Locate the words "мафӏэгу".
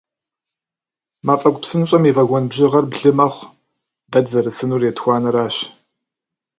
1.25-1.61